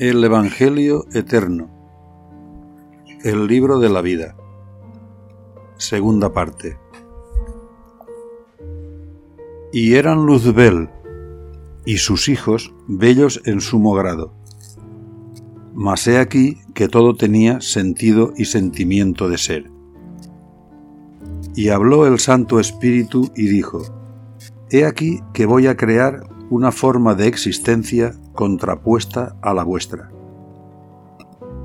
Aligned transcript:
El 0.00 0.24
Evangelio 0.24 1.04
Eterno. 1.12 1.68
El 3.22 3.46
libro 3.46 3.78
de 3.80 3.90
la 3.90 4.00
vida. 4.00 4.34
Segunda 5.76 6.32
parte. 6.32 6.78
Y 9.74 9.96
eran 9.96 10.24
Luzbel 10.24 10.88
y 11.84 11.98
sus 11.98 12.30
hijos 12.30 12.72
bellos 12.88 13.42
en 13.44 13.60
sumo 13.60 13.92
grado. 13.92 14.32
Mas 15.74 16.06
he 16.06 16.18
aquí 16.18 16.56
que 16.72 16.88
todo 16.88 17.14
tenía 17.14 17.60
sentido 17.60 18.32
y 18.38 18.46
sentimiento 18.46 19.28
de 19.28 19.36
ser. 19.36 19.70
Y 21.54 21.68
habló 21.68 22.06
el 22.06 22.20
Santo 22.20 22.58
Espíritu 22.58 23.30
y 23.36 23.48
dijo, 23.48 23.82
He 24.70 24.86
aquí 24.86 25.20
que 25.34 25.44
voy 25.44 25.66
a 25.66 25.76
crear 25.76 26.29
una 26.50 26.72
forma 26.72 27.14
de 27.14 27.28
existencia 27.28 28.12
contrapuesta 28.34 29.36
a 29.40 29.54
la 29.54 29.62
vuestra. 29.62 30.10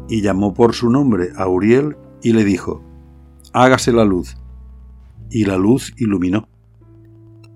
Y 0.08 0.22
llamó 0.22 0.54
por 0.54 0.74
su 0.74 0.92
nombre 0.92 1.30
a 1.36 1.48
Uriel 1.48 1.98
y 2.22 2.34
le 2.34 2.44
dijo, 2.44 2.84
Hágase 3.52 3.92
la 3.92 4.06
luz. 4.06 4.38
Y 5.32 5.46
la 5.46 5.58
luz 5.58 5.94
iluminó. 5.98 6.48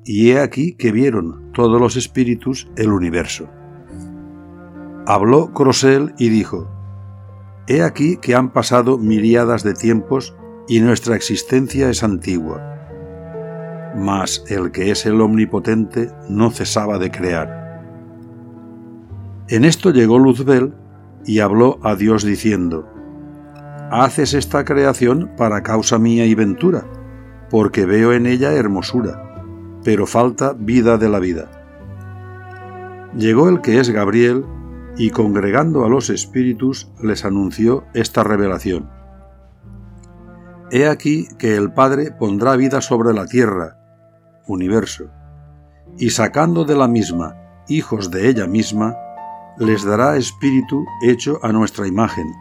Y 0.03 0.31
he 0.31 0.39
aquí 0.39 0.73
que 0.73 0.91
vieron 0.91 1.51
todos 1.53 1.79
los 1.79 1.95
espíritus 1.95 2.67
el 2.75 2.91
universo. 2.91 3.47
Habló 5.05 5.53
Crosel 5.53 6.15
y 6.17 6.29
dijo, 6.29 6.67
He 7.67 7.83
aquí 7.83 8.17
que 8.17 8.33
han 8.33 8.51
pasado 8.51 8.97
miriadas 8.97 9.63
de 9.63 9.75
tiempos 9.75 10.35
y 10.67 10.79
nuestra 10.79 11.15
existencia 11.15 11.91
es 11.91 12.03
antigua 12.03 12.68
mas 13.99 14.43
el 14.47 14.71
que 14.71 14.91
es 14.91 15.05
el 15.05 15.19
omnipotente 15.21 16.11
no 16.29 16.51
cesaba 16.51 16.97
de 16.97 17.11
crear. 17.11 17.59
En 19.49 19.65
esto 19.65 19.91
llegó 19.91 20.19
Luzbel 20.19 20.73
y 21.25 21.39
habló 21.39 21.79
a 21.83 21.95
Dios 21.95 22.23
diciendo, 22.23 22.87
Haces 23.91 24.33
esta 24.33 24.63
creación 24.63 25.31
para 25.35 25.63
causa 25.63 25.97
mía 25.97 26.25
y 26.25 26.35
ventura, 26.35 26.85
porque 27.49 27.85
veo 27.85 28.13
en 28.13 28.27
ella 28.27 28.53
hermosura, 28.53 29.77
pero 29.83 30.05
falta 30.05 30.53
vida 30.53 30.97
de 30.97 31.09
la 31.09 31.19
vida. 31.19 31.49
Llegó 33.17 33.49
el 33.49 33.61
que 33.61 33.79
es 33.79 33.89
Gabriel, 33.89 34.45
y 34.97 35.11
congregando 35.11 35.85
a 35.85 35.89
los 35.89 36.09
espíritus 36.09 36.91
les 37.01 37.25
anunció 37.25 37.85
esta 37.93 38.23
revelación. 38.23 38.89
He 40.71 40.87
aquí 40.87 41.27
que 41.39 41.55
el 41.55 41.71
Padre 41.71 42.11
pondrá 42.11 42.55
vida 42.55 42.81
sobre 42.81 43.13
la 43.13 43.25
tierra, 43.25 43.78
universo, 44.53 45.05
y 45.97 46.11
sacando 46.11 46.65
de 46.65 46.75
la 46.75 46.87
misma 46.87 47.35
hijos 47.69 48.11
de 48.11 48.29
ella 48.29 48.47
misma, 48.47 48.97
les 49.57 49.83
dará 49.83 50.17
espíritu 50.17 50.85
hecho 51.01 51.39
a 51.43 51.51
nuestra 51.51 51.87
imagen, 51.87 52.33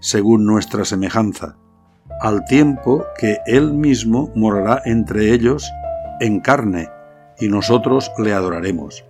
según 0.00 0.46
nuestra 0.46 0.84
semejanza, 0.84 1.56
al 2.20 2.44
tiempo 2.44 3.04
que 3.18 3.38
Él 3.46 3.74
mismo 3.74 4.30
morará 4.34 4.82
entre 4.84 5.32
ellos 5.32 5.70
en 6.20 6.40
carne, 6.40 6.88
y 7.38 7.48
nosotros 7.48 8.10
le 8.18 8.32
adoraremos. 8.32 9.04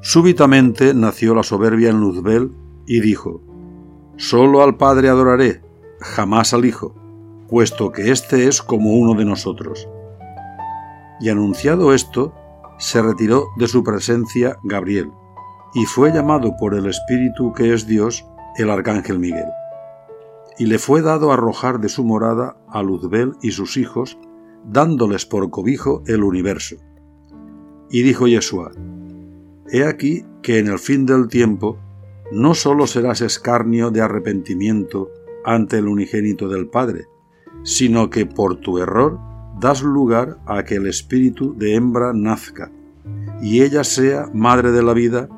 Súbitamente 0.00 0.92
nació 0.94 1.34
la 1.34 1.42
soberbia 1.42 1.90
en 1.90 2.00
Luzbel 2.00 2.50
y 2.86 3.00
dijo, 3.00 3.42
Solo 4.16 4.62
al 4.62 4.76
Padre 4.76 5.08
adoraré, 5.08 5.62
jamás 6.00 6.52
al 6.54 6.64
Hijo, 6.64 6.94
puesto 7.48 7.92
que 7.92 8.10
éste 8.10 8.48
es 8.48 8.62
como 8.62 8.94
uno 8.94 9.14
de 9.14 9.24
nosotros. 9.24 9.88
Y 11.20 11.28
anunciado 11.28 11.94
esto, 11.94 12.34
se 12.78 13.00
retiró 13.02 13.48
de 13.56 13.68
su 13.68 13.84
presencia 13.84 14.58
Gabriel, 14.62 15.10
y 15.74 15.84
fue 15.86 16.12
llamado 16.12 16.56
por 16.58 16.74
el 16.74 16.86
Espíritu 16.86 17.52
que 17.52 17.72
es 17.72 17.86
Dios 17.86 18.24
el 18.56 18.70
Arcángel 18.70 19.18
Miguel. 19.18 19.46
Y 20.58 20.66
le 20.66 20.78
fue 20.78 21.02
dado 21.02 21.32
arrojar 21.32 21.80
de 21.80 21.88
su 21.88 22.04
morada 22.04 22.56
a 22.68 22.82
Luzbel 22.82 23.32
y 23.42 23.50
sus 23.50 23.76
hijos, 23.76 24.18
dándoles 24.64 25.26
por 25.26 25.50
cobijo 25.50 26.02
el 26.06 26.22
universo. 26.22 26.76
Y 27.90 28.02
dijo 28.02 28.26
Yeshua, 28.26 28.70
He 29.70 29.84
aquí 29.84 30.24
que 30.42 30.58
en 30.58 30.68
el 30.68 30.78
fin 30.78 31.06
del 31.06 31.28
tiempo 31.28 31.78
no 32.30 32.54
sólo 32.54 32.86
serás 32.86 33.20
escarnio 33.20 33.90
de 33.90 34.00
arrepentimiento 34.00 35.10
ante 35.44 35.78
el 35.78 35.88
unigénito 35.88 36.48
del 36.48 36.68
Padre, 36.68 37.06
sino 37.62 38.10
que 38.10 38.26
por 38.26 38.56
tu 38.56 38.78
error 38.78 39.18
das 39.58 39.82
lugar 39.82 40.38
a 40.46 40.64
que 40.64 40.76
el 40.76 40.86
espíritu 40.86 41.54
de 41.56 41.74
hembra 41.74 42.12
nazca, 42.12 42.70
y 43.40 43.62
ella 43.62 43.84
sea 43.84 44.28
madre 44.32 44.72
de 44.72 44.82
la 44.82 44.92
vida, 44.92 45.28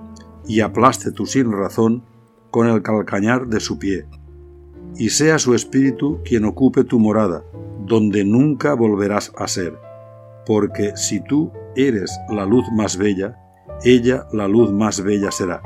y 0.46 0.60
aplaste 0.60 1.10
tu 1.12 1.26
sin 1.26 1.52
razón 1.52 2.04
con 2.50 2.68
el 2.68 2.82
calcañar 2.82 3.48
de 3.48 3.60
su 3.60 3.78
pie, 3.78 4.06
y 4.96 5.10
sea 5.10 5.38
su 5.38 5.54
espíritu 5.54 6.20
quien 6.24 6.44
ocupe 6.44 6.84
tu 6.84 6.98
morada, 6.98 7.44
donde 7.84 8.24
nunca 8.24 8.74
volverás 8.74 9.32
a 9.36 9.46
ser, 9.48 9.78
porque 10.46 10.96
si 10.96 11.20
tú 11.20 11.52
eres 11.74 12.18
la 12.30 12.46
luz 12.46 12.64
más 12.72 12.96
bella, 12.96 13.36
ella 13.84 14.26
la 14.32 14.48
luz 14.48 14.72
más 14.72 15.02
bella 15.02 15.30
será. 15.30 15.60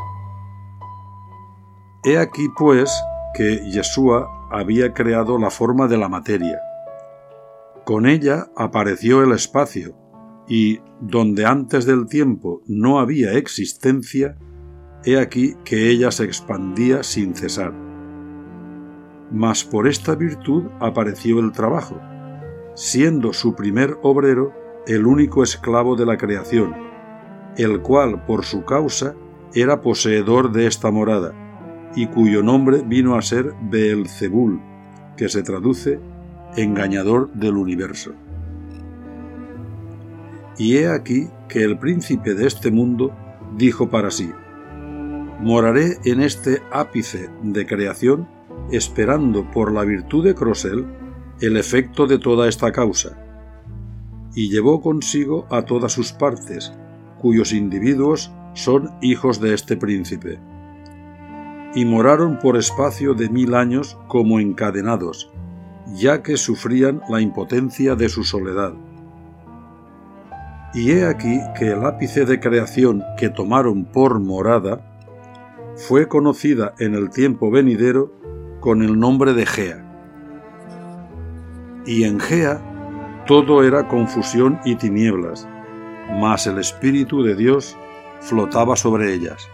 He 2.04 2.18
aquí 2.18 2.48
pues 2.56 2.90
que 3.34 3.70
Yeshua 3.70 4.48
había 4.50 4.92
creado 4.92 5.38
la 5.38 5.50
forma 5.50 5.86
de 5.86 5.98
la 5.98 6.08
materia, 6.08 6.58
con 7.90 8.06
ella 8.06 8.46
apareció 8.54 9.24
el 9.24 9.32
espacio, 9.32 9.96
y 10.46 10.78
donde 11.00 11.44
antes 11.44 11.86
del 11.86 12.06
tiempo 12.06 12.62
no 12.68 13.00
había 13.00 13.32
existencia, 13.32 14.38
he 15.04 15.18
aquí 15.18 15.56
que 15.64 15.90
ella 15.90 16.12
se 16.12 16.22
expandía 16.22 17.02
sin 17.02 17.34
cesar. 17.34 17.72
Mas 19.32 19.64
por 19.64 19.88
esta 19.88 20.14
virtud 20.14 20.66
apareció 20.78 21.40
el 21.40 21.50
trabajo, 21.50 22.00
siendo 22.76 23.32
su 23.32 23.56
primer 23.56 23.98
obrero 24.04 24.52
el 24.86 25.04
único 25.04 25.42
esclavo 25.42 25.96
de 25.96 26.06
la 26.06 26.16
creación, 26.16 26.72
el 27.56 27.80
cual 27.80 28.24
por 28.24 28.44
su 28.44 28.64
causa 28.64 29.16
era 29.52 29.80
poseedor 29.80 30.52
de 30.52 30.68
esta 30.68 30.92
morada, 30.92 31.34
y 31.96 32.06
cuyo 32.06 32.40
nombre 32.44 32.84
vino 32.86 33.16
a 33.16 33.22
ser 33.22 33.52
Beelzebul, 33.62 34.60
que 35.16 35.28
se 35.28 35.42
traduce 35.42 35.98
engañador 36.56 37.32
del 37.32 37.56
universo. 37.56 38.12
Y 40.58 40.76
he 40.76 40.88
aquí 40.88 41.28
que 41.48 41.64
el 41.64 41.78
príncipe 41.78 42.34
de 42.34 42.46
este 42.46 42.70
mundo 42.70 43.12
dijo 43.56 43.88
para 43.88 44.10
sí, 44.10 44.30
Moraré 45.40 45.96
en 46.04 46.20
este 46.20 46.62
ápice 46.70 47.30
de 47.42 47.66
creación 47.66 48.28
esperando 48.70 49.50
por 49.50 49.72
la 49.72 49.84
virtud 49.84 50.24
de 50.24 50.34
Crosel 50.34 50.84
el 51.40 51.56
efecto 51.56 52.06
de 52.06 52.18
toda 52.18 52.48
esta 52.48 52.72
causa. 52.72 53.16
Y 54.34 54.50
llevó 54.50 54.82
consigo 54.82 55.46
a 55.50 55.62
todas 55.62 55.92
sus 55.92 56.12
partes, 56.12 56.72
cuyos 57.18 57.52
individuos 57.52 58.30
son 58.54 58.90
hijos 59.00 59.40
de 59.40 59.54
este 59.54 59.76
príncipe. 59.76 60.38
Y 61.74 61.84
moraron 61.84 62.38
por 62.38 62.56
espacio 62.56 63.14
de 63.14 63.28
mil 63.28 63.54
años 63.54 63.98
como 64.08 64.40
encadenados, 64.40 65.30
ya 65.94 66.22
que 66.22 66.36
sufrían 66.36 67.00
la 67.08 67.20
impotencia 67.20 67.94
de 67.94 68.08
su 68.08 68.24
soledad. 68.24 68.72
Y 70.72 70.92
he 70.92 71.06
aquí 71.06 71.40
que 71.58 71.72
el 71.72 71.84
ápice 71.84 72.24
de 72.24 72.38
creación 72.38 73.02
que 73.16 73.28
tomaron 73.28 73.84
por 73.84 74.20
morada 74.20 74.80
fue 75.76 76.06
conocida 76.06 76.74
en 76.78 76.94
el 76.94 77.10
tiempo 77.10 77.50
venidero 77.50 78.12
con 78.60 78.82
el 78.82 78.98
nombre 78.98 79.32
de 79.32 79.46
Gea. 79.46 79.84
Y 81.86 82.04
en 82.04 82.20
Gea 82.20 82.60
todo 83.26 83.64
era 83.64 83.88
confusión 83.88 84.60
y 84.64 84.76
tinieblas, 84.76 85.48
mas 86.20 86.46
el 86.46 86.58
Espíritu 86.58 87.22
de 87.22 87.34
Dios 87.34 87.76
flotaba 88.20 88.76
sobre 88.76 89.14
ellas. 89.14 89.48